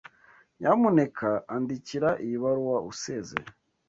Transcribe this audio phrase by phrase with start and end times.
[0.59, 3.49] Nyamuneka andikira iyi baruwa usezera